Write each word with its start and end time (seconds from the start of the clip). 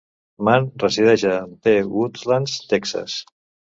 Mann 0.47 0.63
resideix 0.83 1.25
a 1.33 1.35
The 1.67 1.75
Woodlands, 1.91 2.57
Texas. 2.73 3.19